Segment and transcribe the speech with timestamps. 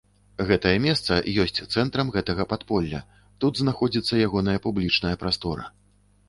[0.49, 3.03] Гэтае месца ёсць цэнтрам гэтага падполля,
[3.45, 5.69] тут знаходзіцца ягоная публічная прастора.